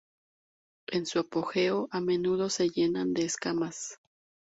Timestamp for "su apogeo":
1.05-1.87